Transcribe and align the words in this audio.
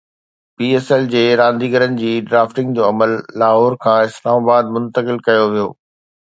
P 0.59 0.67
S 0.77 0.87
L 0.95 1.03
جي 1.11 1.19
رانديگرن 1.41 1.93
جي 1.99 2.13
ڊرافٽنگ 2.31 2.71
جو 2.79 2.87
عمل 2.87 3.13
لاهور 3.43 3.77
کان 3.85 4.01
اسلام 4.09 4.41
آباد 4.49 4.75
منتقل 4.79 5.23
ڪيو 5.29 5.47
ويو 5.55 5.71